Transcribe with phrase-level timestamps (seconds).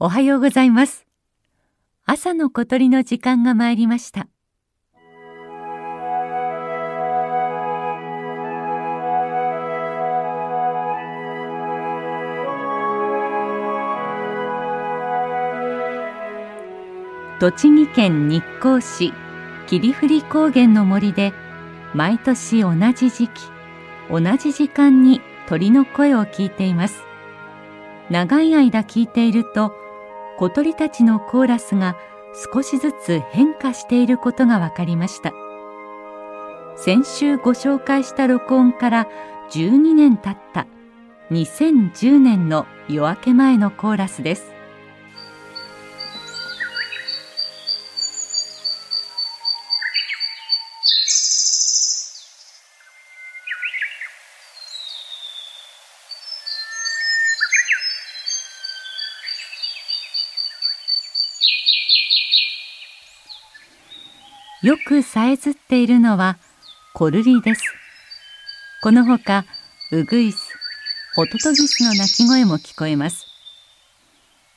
[0.00, 1.06] おはようございます。
[2.04, 4.26] 朝の小鳥の時間が参りました。
[17.38, 19.12] 栃木県日光市
[19.68, 21.32] 霧降高原の森で
[21.92, 23.42] 毎年同じ時期
[24.10, 27.02] 同じ時間に鳥の声を聞いています
[28.08, 29.83] 長い間聞いていると
[30.38, 31.96] 小鳥たちのコーラスが
[32.52, 35.32] 少しずつ変化していることが分かりました。
[36.76, 39.08] 先週ご紹介した録音から
[39.50, 40.66] 12年経った
[41.30, 44.53] 2010年の夜明け前のコーラスです。
[64.64, 66.38] よくさえずっているのは
[66.94, 67.62] コルリです。
[68.82, 69.44] このほか
[69.92, 70.38] ウグイス、
[71.14, 73.26] ホトトギスの鳴き声も聞こえます。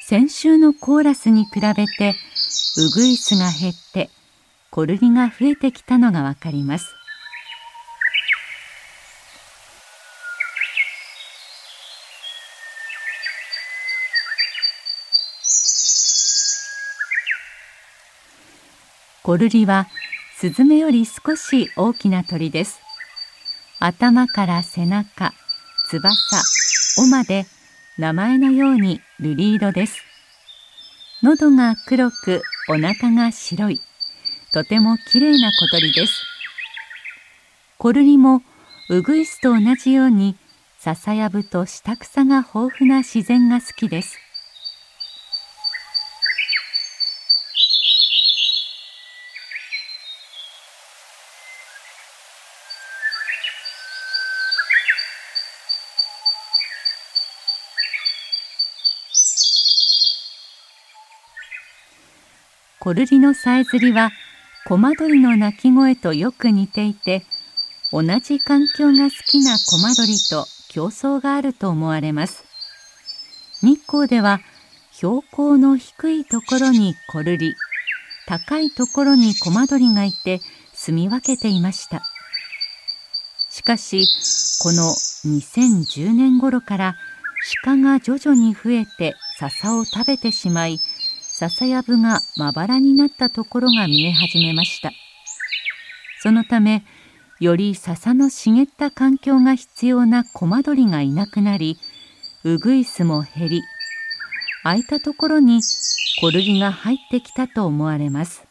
[0.00, 2.14] 先週のコーラスに比べて
[2.76, 4.10] ウグイスが減って
[4.70, 6.94] コルリが増えてきたのがわかります。
[19.22, 19.86] コルリは
[20.44, 22.78] スズメより少し大きな鳥です。
[23.80, 25.32] 頭から背中、
[25.88, 26.42] 翼、
[26.98, 27.46] 尾まで
[27.96, 30.02] 名前のように瑠璃色です。
[31.22, 33.80] 喉が黒くお腹が白い、
[34.52, 36.26] とてもきれいな小鳥です。
[37.78, 38.42] コルリも
[38.90, 40.36] ウグイスと同じように
[40.78, 44.18] 笹やぶと下草が豊富な自然が好きです。
[62.84, 64.10] コルリのさえずりは
[64.66, 67.24] コマドリの鳴き声とよく似ていて
[67.90, 72.44] 同じ環境が好きなコマドリと競争があると思われます。
[73.62, 74.40] 日光では
[74.92, 77.54] 標高の低いところにコルリ
[78.26, 80.42] 高いところにコマドリがいて
[80.74, 82.02] 住み分けていました。
[83.48, 84.06] しかし
[84.62, 84.82] この
[85.24, 86.96] 2010年頃から
[87.62, 90.80] 鹿が徐々に増えて笹を食べてしまい
[91.36, 94.92] 笹やぶがまばらになったところが見え始めました。
[96.22, 96.84] そのため
[97.40, 101.76] より笹の茂った環境が必要なコマドリがいなくなり
[102.44, 103.62] ウグイスも減り
[104.62, 105.60] 空いたところに
[106.20, 108.43] コルギが入ってきたと思われます。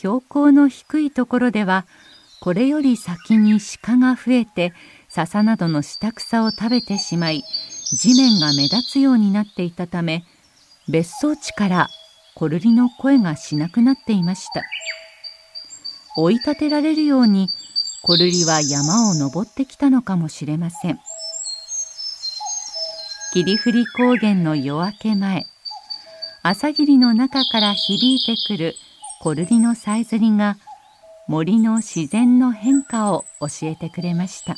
[0.00, 1.84] 標高の低いところでは
[2.40, 4.72] これより先に鹿が増えて
[5.10, 7.42] 笹などの下草を食べてしまい
[7.98, 10.24] 地面が目立つようになっていたため
[10.88, 11.88] 別荘地から
[12.34, 14.62] コルリの声がしなくなっていました。
[16.16, 17.50] 追い立てられるように
[18.02, 20.98] コルリは山を登ってきたのかもしれません。
[23.34, 25.44] 霧降高原の夜明け前
[26.42, 28.74] 朝霧の中から響いてくる
[29.22, 30.56] コルリのさえずりが
[31.28, 34.56] 森の自然の変化を教えてくれました。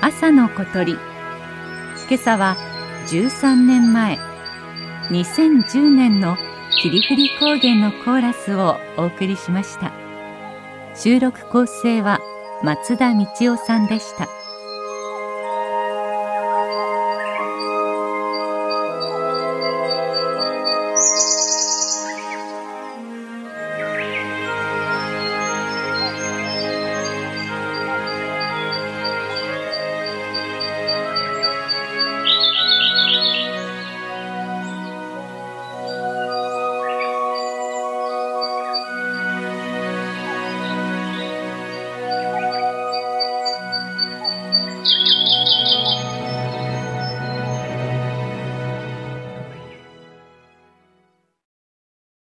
[0.00, 0.92] 朝の小鳥。
[0.92, 2.73] 今朝は
[3.06, 4.18] 13年前
[5.10, 6.36] 2010年の
[6.80, 9.92] 霧降高原のコーラスをお送りしました。
[10.94, 12.20] 収録構成は
[12.62, 14.28] 松田道夫さんでした。